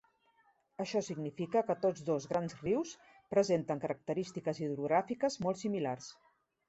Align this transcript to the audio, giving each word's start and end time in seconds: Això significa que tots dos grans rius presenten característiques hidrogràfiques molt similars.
Això 0.83 1.01
significa 1.07 1.61
que 1.67 1.75
tots 1.83 2.01
dos 2.07 2.25
grans 2.31 2.57
rius 2.61 2.93
presenten 3.35 3.83
característiques 3.85 4.63
hidrogràfiques 4.65 5.39
molt 5.47 5.63
similars. 5.67 6.09